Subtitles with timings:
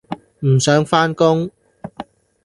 [0.47, 1.51] 唔想返工